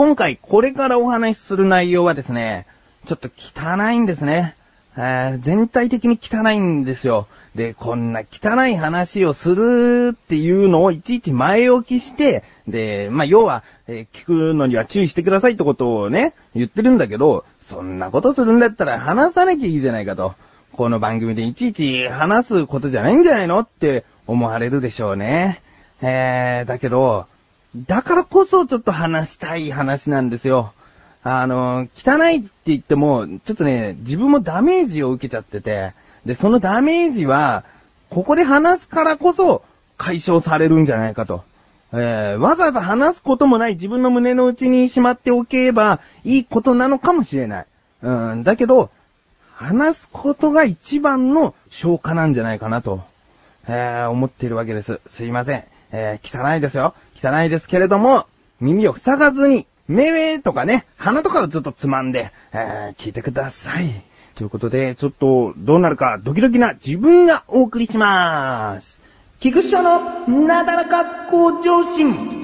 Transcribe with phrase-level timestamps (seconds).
[0.00, 2.66] 今回これからお話しする内容はですね、
[3.04, 4.56] ちょっと汚いんですね。
[4.96, 7.28] えー全体的に汚いんですよ。
[7.54, 20.34] で、こんな汚い話をするっていうのをいちいち前置きして、で、まあ、要は、えー聞くのには注意してくださいってことをね、言ってるんだけど、そんなことするんだったら話さなきゃいいじゃないかと。
[20.72, 25.60] この番組でいちいち話すことじゃないんじゃないのって思われるでしょうね。
[26.00, 27.26] えー、だけど、
[27.76, 30.72] だからこそちょっと話したい話なんですよ。
[31.22, 35.92] あの、汚いって言っても、ちょっとね、自分もダメージを受けちゃってて、
[36.24, 37.64] で、そのダメージは、
[38.08, 39.62] ここで話すからこそ
[39.96, 41.44] 解消されるんじゃないかと。
[41.92, 47.66] えー、わざわざ話すこともない自分の胸の内にしまっておけばいいことなのかもしれない。
[48.02, 48.90] うん、だけど、
[49.54, 53.02] 話すことが一番の消化なんじゃないかなと、
[53.68, 55.00] えー、思っているわけです。
[55.08, 55.64] すいません。
[55.92, 56.94] えー、汚いですよ。
[57.22, 58.26] 汚いですけれども、
[58.60, 64.02] 耳を塞がずに、目とかね、鼻とかをちょっとつまんで、えー、聞いてください。
[64.34, 69.00] ということで、ちょっと、どうなるかドキドキな自分がお送りしまーす。
[69.40, 72.39] 菊池のなだらか向上心。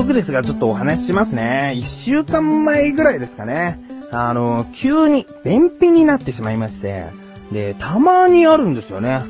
[0.00, 1.74] 速ですが、ちょっとお話ししますね。
[1.76, 3.78] 一週間前ぐらいですかね。
[4.10, 7.06] あの、急に便秘になってしまいまして、
[7.52, 9.22] で、たまにあるんですよね。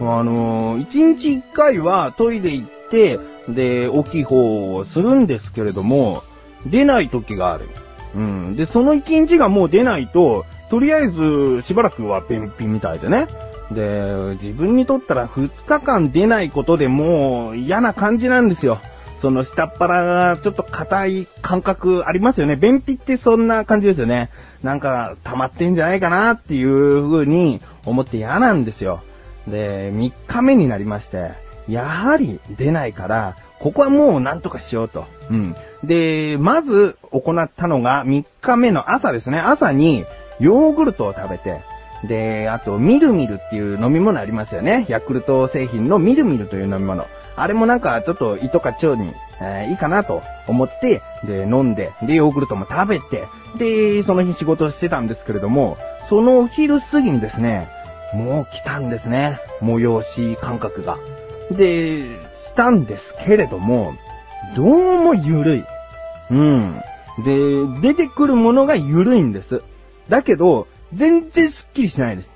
[0.00, 6.22] あの、一日一回はトイレ行って、で、大きい方をするんですけれども、
[6.66, 7.68] 出ない時がある。
[8.16, 8.56] うん。
[8.56, 13.26] で、その一日がもう出ないと、とりあえずしばらくは便秘みたいでね。
[13.70, 18.80] で、自分にとったら2日間出ないことでもう嫌な感じなんですよ。
[19.24, 22.56] その下っ腹がちょっと硬い感覚ありますよね。
[22.56, 24.28] 便秘ってそんな感じですよね。
[24.62, 29.02] なんか溜まってんじゃないかなっていう風に思って嫌なんですよ。
[29.48, 31.30] で、3日目になりまして、
[31.68, 35.06] やはり出ないから、ここはもうなんとかしようと。
[35.30, 35.56] うん。
[35.82, 39.38] で、まず行ったのが3日目の朝ですね。
[39.38, 40.04] 朝に
[40.38, 41.62] ヨーグルトを食べて、
[42.06, 44.84] で、あと、ミルミルっていう飲み物ありますよね。
[44.90, 47.06] ヤクルト製品のミルミルという飲み物。
[47.36, 53.24] あれもなんかちょっと胃とか腸に、えーいいかなと思って、で、飲んで、で、ヨーグルトも食べて、
[53.56, 55.76] で、その日仕事してたんですけれども、
[56.08, 57.68] そのお昼過ぎにですね、
[58.14, 59.40] もう来たんですね。
[59.62, 60.98] 催し感覚が。
[61.50, 62.06] で、
[62.44, 63.94] したんですけれども、
[64.54, 65.64] どうも緩い。
[66.30, 66.80] うん。
[67.24, 69.62] で、出てくるものが緩いんです。
[70.08, 72.30] だけど、全然スッキリしないです。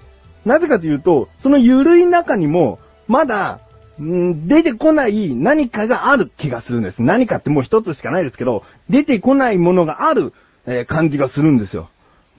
[0.44, 3.60] なぜかというと、その緩い中にも、まだ、
[4.00, 7.02] 出てこない何かがある気がするんです。
[7.02, 10.32] 何かってもう一つしかないですけど、出てこないものがある、
[10.66, 11.88] えー感じがするんですよ。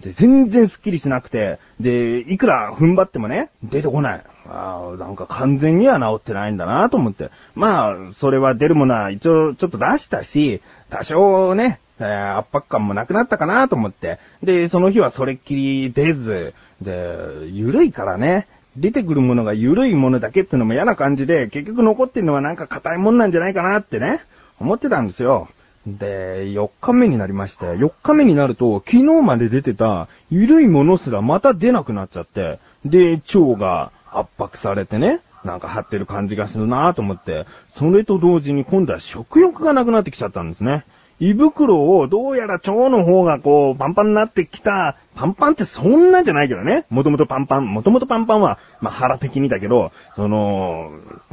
[0.01, 4.21] で、全然スッキリしなくて、で、いくら踏ん張ってもね、出てこない。
[4.47, 7.29] ああ、なんか完全には治ってないんだなと思って。
[7.55, 14.19] まあ、それは出るものは一応ちょっと出したし、多少ね、えー圧迫感もなくなったかなと思って。
[14.41, 18.47] で、その日はそれっきり出ず、で、ゆるいからね、
[18.79, 24.21] 出てくるものが緩いものだけってのも嫌な感じで、結局残ってるのはなんか硬いもんなんじゃないかなってね、
[24.59, 25.49] 思ってたんですよ。
[25.85, 37.45] で、4日目になりまして、4日目になると、昨日まで出てた緩いものすらまた出なくなっちゃって、で、腸が圧迫されてね、なんか張ってる感じがするなぁと思って、
[37.77, 40.85] それと同時に今度は食欲がなくなってきちゃったんですね。
[41.19, 46.85] 胃袋をどうやら腸の方がこうパンパンになってきた、パンパンってそんなんじゃないけどね。
[46.89, 50.91] もともとパンパン、もともとパンパンは、まあ腹的にだけど、その、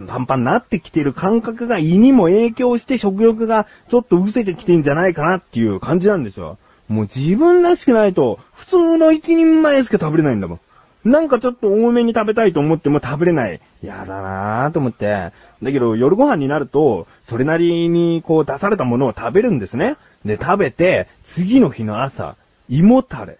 [0.08, 6.58] パンパンになってきてる感覚が胃にも影響して食欲がちょっと失せてきてんじゃないかなっていう感じなんですよ。
[6.88, 10.60] もう自分らしくないと、普通の一人前しか食べれないんだもん。
[11.06, 13.60] なんかちょっと多めに食べたいと思っても食べれない。
[13.82, 15.32] やだなぁと思って。
[15.62, 19.96] だけど夜ご飯になると、それなりにこう出されたものを食べるんですね。
[20.24, 22.36] で、食べて、次の日の朝、
[22.68, 23.38] 胃もたれ。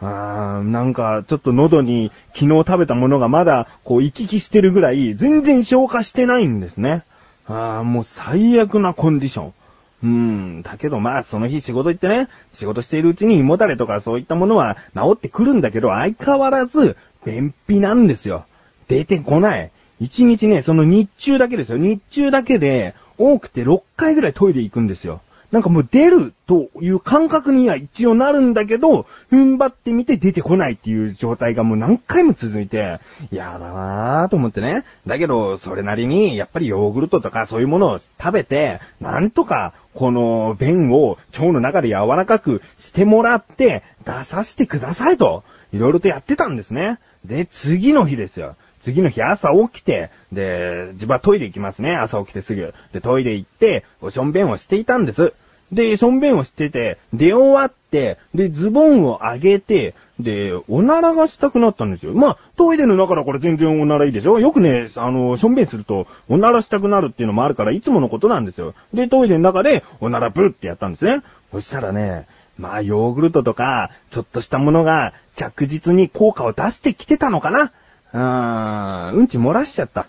[0.00, 7.02] あーなんか、ちょっと喉に昨日食べたものがまだ、こう、行き来してるぐらい、全然消化してないんですね。
[7.48, 9.54] あーもう最悪なコンディション。
[10.02, 10.62] うん。
[10.62, 18.46] だけどまあ、その日仕事行ってね、仕事しているうちに胃もたれとかそういったものは治ってくるんだけど、相変わらず、便秘なんですよ。
[18.86, 19.70] 出てこない。
[20.00, 21.78] 一日ね、その日中だけですよ。
[21.78, 25.20] 日中だけで、多くて6回ぐらいトイレ行くんですよ。
[25.50, 33.00] なんかもう出るという感覚には一応なるんだけど、踏ん張ってみて出てこないっていう状態がもう何回も続いて、
[33.30, 34.84] やだなぁと思ってね。
[35.06, 46.98] だけど、それなりに、やっぱりヨーグルトとかそういうものを食べて、なんとか、この便を腸の中で柔らかくしてもらって、出させてくださいと、いろいろとやってたんですね。
[47.24, 48.56] で、次の日ですよ。
[48.80, 51.96] 次の日朝起きて、で、自分はトイレ行きますね。
[51.96, 52.74] 朝起きてすぐ。
[52.92, 55.32] で、トイレ行って、おしょんべんをしていたんです。
[55.72, 62.14] で、しょんべんをしてて、出終わって、で、ズボンを上げて、で、おならがしたくなったんですよ。
[62.14, 68.74] まあ、トイレの中だから全然おならいいでしょよくね、あの、しょんべんすると、おならしたくなるっていうのもあるから、いつものことなんですよ。
[68.94, 71.22] で、トイレの中で、おならブーってやったんですね。
[71.52, 72.26] そしたらね、
[72.58, 77.70] まあ、ヨーグルトとか、ちょっとしたものが、着実に効果を出してきてたのかな
[78.12, 80.06] うーん、うんち漏らしちゃった。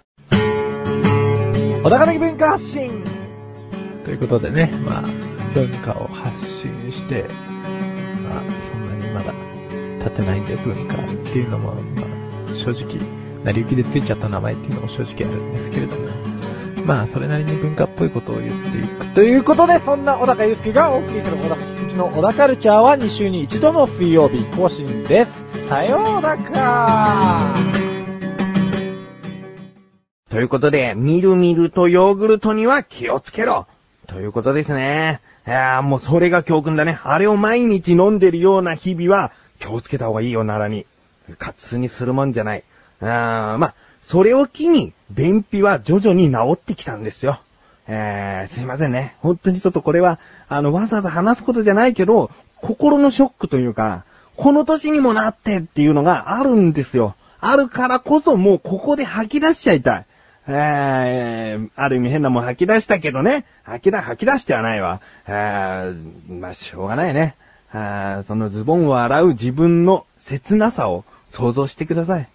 [1.82, 3.04] 小高的文化発信
[4.04, 5.04] ということでね、まあ、
[5.54, 9.34] 文化を発信して、まあ、そんなにまだ
[10.00, 10.98] 立てないんで文化っ
[11.32, 12.04] ていうのも、ま
[12.52, 13.00] あ、正直、
[13.44, 16.08] 成り行きでついちゃった名前っていうのも正直あるんですけれども、
[16.86, 19.06] まあ、それなりに文化っぽいことを言っていく。
[19.14, 25.70] ということで、そんな小高祐介がお送りする小高、うちの小高カルチャーは2週に1度の水曜日更新です。
[25.70, 27.89] さようなら
[30.30, 33.66] ということで、みるみるとヨーグルトには気をつけろ
[34.08, 35.22] ということですね。
[35.48, 37.00] いやもうそれが教訓だね。
[37.04, 40.86] あれを毎日飲んでるような日々は気をつけた方がいいよ、ならに。
[41.40, 42.64] 活にするもんじゃない。
[43.02, 43.74] あまあ、
[44.04, 47.40] それを機に、便秘は徐々に治ってきたんですよ。
[47.88, 49.16] えー、すいませんね。
[49.22, 54.06] 本当にちょっとこれは、あの、わざわざ話すことじゃないけど、心のショックというか、
[54.36, 57.16] この年にもなってっていうのがあるんですよ。
[57.42, 60.06] あるからこそもうここで吐き出しちゃいたい。
[60.52, 63.46] えー、ある意味変なもん吐き出したけどね。
[63.64, 65.00] 吐き出、吐き出してはないわ。
[65.28, 67.36] えー、まあ、しょうがないね。
[67.72, 72.28] あそのズボンを洗う自分の切なさを想像してください。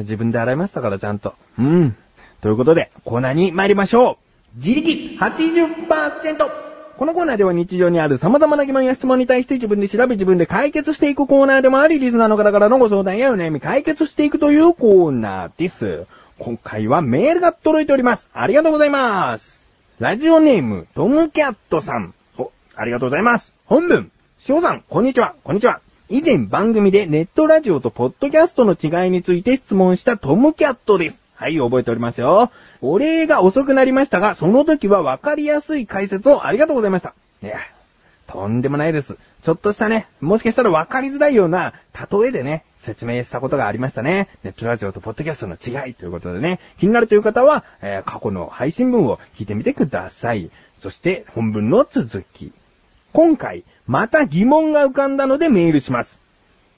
[0.00, 1.34] 自分で洗いましたから、ちゃんと。
[1.56, 1.96] うん。
[2.40, 4.18] ということで、コーナーに参りましょ
[4.56, 4.56] う。
[4.56, 6.50] 自力80%。
[6.96, 16.06] このコーナーでは日常にある様々な疑問や質問に対して自分で調べ自分で解決していくコーナーでもあり、リスナーの方からのご相談やお悩み解決していくというコーナーです。
[16.40, 18.26] 今回はメールが届いております。
[18.32, 19.66] ありがとうございます。
[19.98, 22.14] ラジオネーム、トムキャットさん。
[22.38, 23.52] お、ありがとうございます。
[23.66, 25.82] 本文、翔さん、こんにちは、こんにちは。
[26.08, 31.22] 以前番組でネットラジオとポッドキャストの違いについて質問したトムキャットです。
[31.34, 32.50] はい、覚えておりますよ。
[32.80, 37.14] お礼が遅くなりましたが、その時は分かりやすい解説をありがとうございました。
[37.42, 37.58] いや、
[38.30, 39.18] とんでもないです。
[39.42, 41.74] ちょっとしたね、もしかしたら分かりづらいような
[42.10, 44.28] 例えでね、説明したことがありましたね。
[44.44, 50.50] ネットラジオとポッドキャストの違いということでね、気になるという方は、えー、過去の配信文を聞いてみてください。
[50.80, 52.52] そして本文の続き。
[53.12, 56.20] 今回、また疑問が浮かんだのでメールします。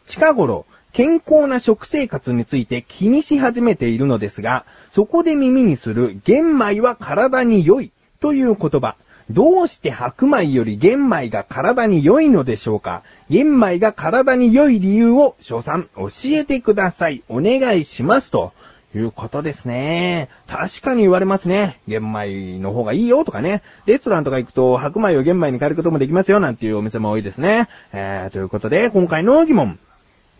[0.06, 0.64] 近頃、
[0.94, 4.64] 健康な食生活について気にし始めているのですが、
[4.94, 8.96] そこで耳にする玄米は体に良いという言葉。
[9.32, 13.02] どうして白米より玄米が体に良いのでしょうか？
[13.30, 17.22] 玄米が体に良い理由を、翔さん、教えてください。
[17.28, 18.30] お願いします。
[18.30, 18.52] と
[18.94, 20.28] いうことですね。
[20.46, 21.80] 確かに言われますね。
[21.88, 23.62] 玄米の方がいいよとかね。
[23.86, 27.68] レストランとか行くと白米を玄米に変えることもできますよなんていうお店も多いですね。
[27.94, 29.78] えー、ということで、今回の疑問。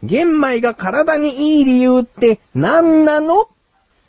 [0.02, 3.48] 玄米が体にいい理由って何なの？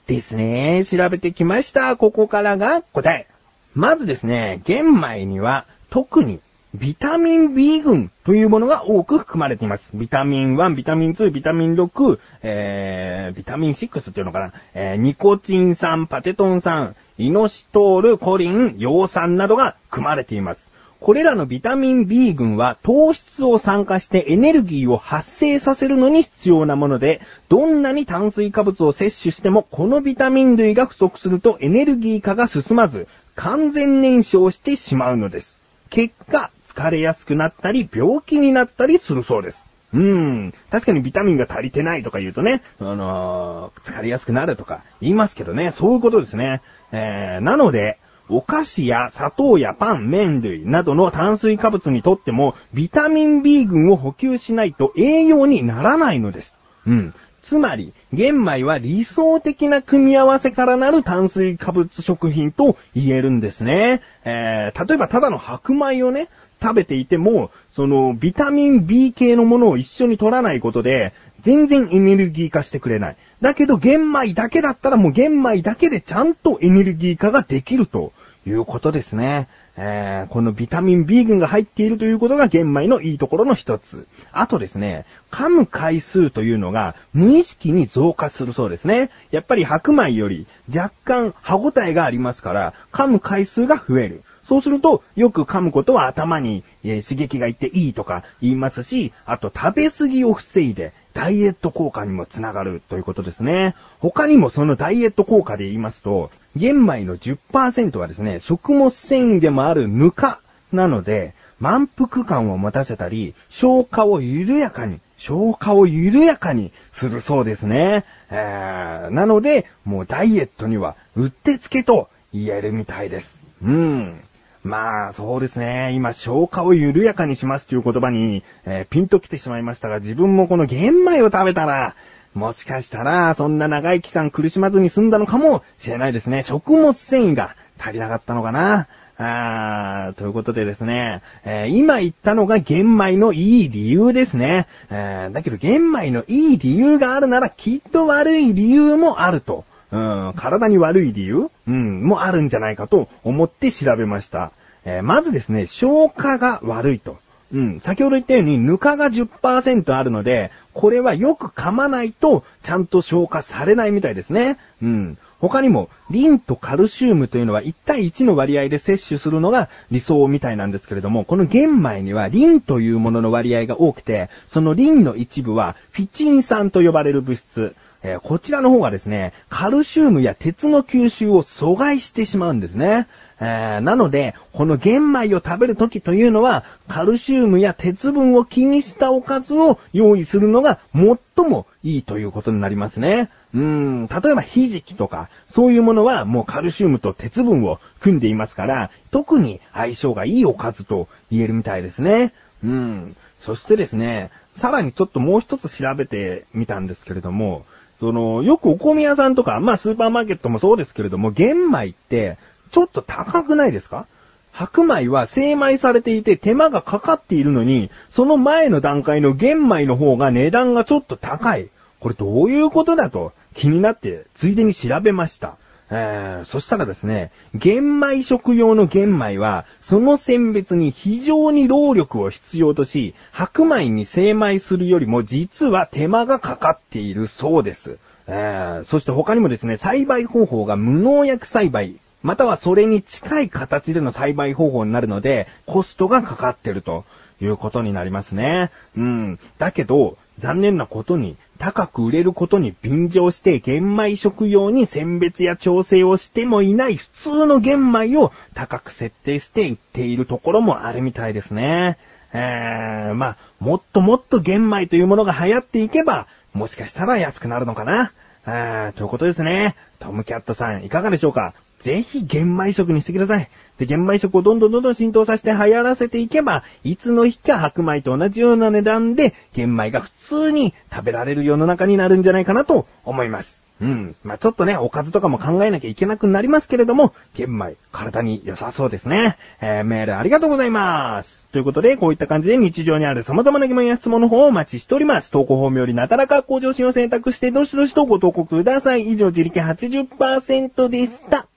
[0.07, 0.83] ですね。
[0.83, 1.95] 調べてきました。
[1.95, 3.27] ここからが答え。
[3.75, 6.39] まずですね、玄米には特に
[6.75, 9.91] ビタミン B 群というものが多く含まれています。
[9.93, 20.71] ビタミン1、ビタミン2、ビタミン6、えー、ビタミン6っていうのかな、えー、ニコチン酸、パテトン酸、イノシトール、コリン、葉酸などが含まれています。
[20.99, 35.59] これらのビタミン B 群は糖質を酸化してエネルギーを発生させるのに必要なもので、どんなに炭水化物を摂取してもこのビタミン類が不足するとエネルギー化が進まず、完全燃焼してしまうのです。
[35.89, 39.65] 結果、疲れやすくなったり病気になったりするそうです。
[39.93, 40.53] うん。
[40.71, 46.61] 確かにビタミンが足りてないとか言うとね、あのー、疲れやすくなるとか言いますけどね、そういうことですね。
[46.91, 47.99] えー、なので、
[48.29, 56.55] お菓子や砂糖やパン、麺類などの炭水化物にとっても、ビタミン B 群を補給しないと栄養にならないのです。
[56.87, 57.13] うん。
[57.43, 64.01] つまり、玄米は理想的な組み合わせからなる炭水化物食品と言えるんですね。
[64.23, 66.29] えー、例えばただの白米をね、
[66.61, 73.17] 食べていても、そのビタミン B 系のものを一緒に取らないことで、全然エネルギー化してくれない。
[73.41, 78.13] だけど玄米だけだったらもう玄米だけでちゃんとエネルギー化ができると
[78.47, 79.49] いうことですね。
[79.75, 84.07] えー、このビタミン B 群が入っているということが玄米のいいところの一つ。
[84.31, 89.09] あとですね、噛む回数というのが無意識に増加するそうですね。
[89.31, 94.23] やっぱり白米より若干歯応えがありますから、噛む回数が増える。
[94.47, 103.75] そうすると、よく噛むことは頭に、え、刺激がいっていいとか言いますし、あと食べ過ぎを防いで、ダイエット効果にもつながるということですね。
[103.99, 110.39] 他にもそのダイエット効果で言いますと、玄米の10%はですね、食物繊維でもあるぬか
[110.71, 118.03] なので、満腹感を持たせたり、消化を緩やかに、消化を緩やかにするそうですね。
[118.29, 123.39] えー、なので、もうダイエットにはうってつけと言えるみたいです。
[123.63, 124.19] うん。
[124.63, 125.91] まあ、そうですね。
[125.93, 131.95] 今、消化を緩やかにしますという言葉に、えー、ピンと来てしまいましたが、自分もこの玄米を食べたら、
[132.33, 136.43] もしかしたら、そんな長い期間苦しまずに済んだのかもしれないですね。
[136.43, 138.87] 食物繊維が足りなかったのかな。
[139.15, 144.65] あーということでですね、えー、今言ったのが玄米のいい理由ですね。
[144.89, 149.65] えー、だけど玄米のいい理由があるならきっと悪い理由もあると。
[149.93, 151.51] うん、体に悪い理由？
[151.67, 154.51] うん、もあるんじゃないかと思って調べました。
[154.85, 157.19] えー、まずですね、消化が悪いと。
[157.53, 164.57] うん、先ほど言ったように、ぬかが10%あるので、これはよく噛まないと、ちゃんと消化されないみたいですね。
[164.81, 165.17] うん。
[165.39, 177.75] 他にも、リンとカルシウムというのは1対1の割合で摂取するのが理想みたいなんですけれども、この玄米にはリンというものの割合が多くて、そのリンの一部はフィチン酸と呼ばれる物質。
[178.03, 183.07] えー、こちらの方がですね、カルシウムや鉄の吸収を阻害してしまうんですね。
[183.39, 193.29] えー、なので、この玄米を食べるときというのは、カルシウムや鉄分を気にしたおかずを用意するのが最もいいということになりますね。
[193.53, 202.33] うーん、例えばひじきとか、そういうものはもうカルシウムと鉄分を組んでいますから、特に相性がいいおかずと言えるみたいですね。
[202.63, 203.15] うん。
[203.39, 207.65] そしてですね、さらにちょっともう一つ調べてみたんですけれども、
[208.03, 212.37] その、よくお米屋さんとか、まあスーパーマーケットもそうですけれども、玄米って、
[212.71, 214.07] ちょっと高くないですか？
[214.51, 221.69] 白米は精米されていて手間がかかっているのに、その前の段階の玄米の方が値段がちょっと高い。
[222.01, 225.55] これどういうことだと気になってついでに調べました。
[225.95, 237.99] えー、そしたらですね、玄米食用の玄米は、その選別に非常に労力を必要とし、白米に精米するよりも実は手間がかかっているそうです。
[238.25, 247.03] えー、そして他にもですね、栽培方法が無農薬栽培またはそれに近い形での栽培方法になるので、コストがかかってると
[247.41, 248.71] いうことになりますね。
[248.97, 249.39] うん。
[249.59, 261.97] だけど、残念なことに、高く売れることに便乗して玄米食用に選別や調整をしてもいない普通の玄米を高く設定していっているところもあるみたいですね。
[262.33, 268.11] えー、まあ、もっともっと玄米というものが流行っていけば、もしかしたら安くなるのかな。
[268.45, 269.75] あーということですね。
[269.99, 271.53] トムキャットさん、いかがでしょうか？
[271.79, 273.49] ぜひ玄米食にしてください。
[273.77, 283.62] で、玄米食をどんどんどんどん浸透させて流行らせていけば、いつの日か白米と同じような値段で、玄米が普通に食べられる世の中になるんじゃないかなと思います。
[283.81, 284.15] うん。
[284.23, 289.37] まあ、ちょっとね、おかずとかも考えなきゃいけなくなりますけれども、玄米、体に良さそうですね。
[289.61, 291.47] えー、メールありがとうございます。
[291.51, 295.31] ということで、こういった感じで日常にある様々な疑問や質問の方をお待ちしております。
[295.31, 299.09] 投稿法よりなたらか向上心を選択して、どしどしとご投稿ください。
[299.09, 301.47] 以上、自力80%でした。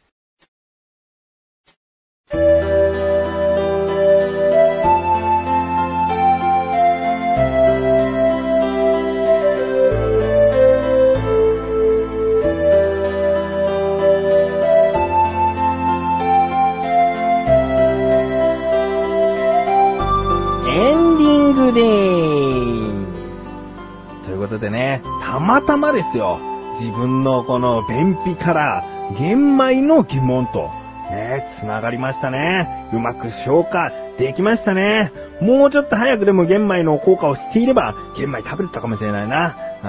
[24.66, 26.40] ことでね、たまたまですよ。
[26.78, 28.84] 自分のこの便秘から
[29.18, 30.70] 玄米の疑問と、
[31.10, 32.90] ね、繋がりましたね。
[32.92, 35.12] うまく消化できましたね。
[35.40, 39.56] もうちょっと早くでも玄米の効果をしていれば、玄米食べれたかもしれないな。
[39.82, 39.86] あ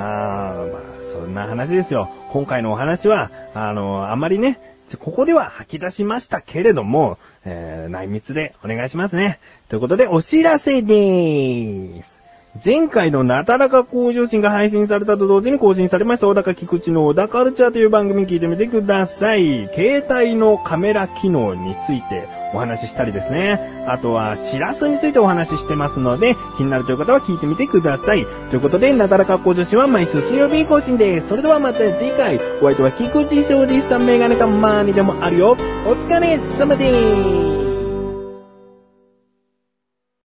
[0.56, 0.82] ー、まあ、
[1.12, 2.10] そんな話ですよ。
[2.32, 4.60] 今回のお話は、あの、あまりね、
[5.00, 9.40] ここでは吐き出しましたけれども、えー、内密でお願いしますね。
[9.68, 12.17] ということで、お知らせでーす。
[12.64, 19.70] 前回のなだらか向上心が配信されたと同時に更新されました小高菊池の小高カルチャーという番組聞いてみてください。
[19.74, 23.86] 携帯のカメラ機能についてお話ししたりですね。
[23.88, 28.26] あとは、しらすについてお話ししてますので、気になるという方は聞いてみてください。
[28.50, 31.28] ということで、なだらか向上心は毎週水曜日更新です。
[31.28, 34.00] それではまた次回、お相手は菊池翔でした。
[34.00, 35.58] メガネたまーにでもあるよ。
[35.86, 37.57] お疲れ様でーす。